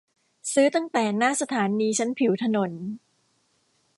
[0.53, 2.71] ซื้อตั้งแต่หน้าสถานีชั้นผิวถนน